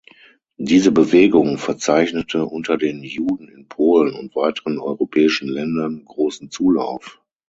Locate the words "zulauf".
6.49-7.21